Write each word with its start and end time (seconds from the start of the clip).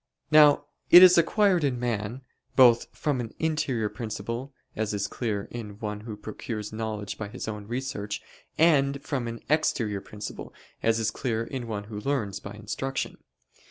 Now 0.31 0.65
knowledge 0.89 1.03
is 1.03 1.17
acquired 1.19 1.63
in 1.63 1.79
man, 1.79 2.23
both 2.55 2.87
from 2.91 3.21
an 3.21 3.35
interior 3.37 3.87
principle, 3.87 4.51
as 4.75 4.95
is 4.95 5.05
clear 5.05 5.43
in 5.51 5.77
one 5.77 5.99
who 5.99 6.17
procures 6.17 6.73
knowledge 6.73 7.19
by 7.19 7.27
his 7.27 7.47
own 7.47 7.67
research; 7.67 8.19
and 8.57 8.99
from 9.03 9.27
an 9.27 9.41
exterior 9.47 10.01
principle, 10.01 10.55
as 10.81 10.97
is 10.97 11.11
clear 11.11 11.43
in 11.43 11.67
one 11.67 11.83
who 11.83 11.99
learns 11.99 12.39
(by 12.39 12.53
instruction). 12.55 13.17